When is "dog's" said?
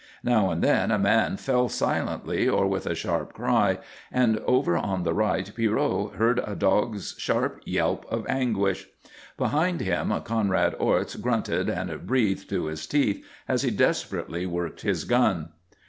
6.55-7.13